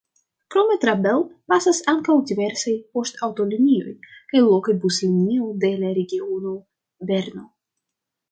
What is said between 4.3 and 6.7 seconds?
kaj lokaj buslinio de la regiono